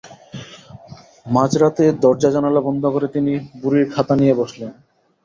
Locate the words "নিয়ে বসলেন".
4.15-4.71